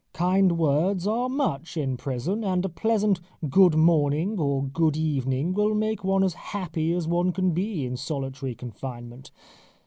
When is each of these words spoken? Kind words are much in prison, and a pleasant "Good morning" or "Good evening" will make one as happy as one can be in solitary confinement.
Kind 0.13 0.57
words 0.57 1.05
are 1.05 1.29
much 1.29 1.77
in 1.77 1.95
prison, 1.95 2.43
and 2.43 2.65
a 2.65 2.69
pleasant 2.69 3.21
"Good 3.47 3.75
morning" 3.75 4.39
or 4.39 4.63
"Good 4.63 4.97
evening" 4.97 5.53
will 5.53 5.75
make 5.75 6.03
one 6.03 6.23
as 6.23 6.33
happy 6.33 6.91
as 6.93 7.07
one 7.07 7.31
can 7.31 7.51
be 7.51 7.85
in 7.85 7.97
solitary 7.97 8.55
confinement. 8.55 9.29